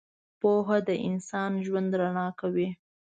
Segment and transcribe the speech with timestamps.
[0.39, 2.69] •پوهه د انسان ژوند رڼا کوي.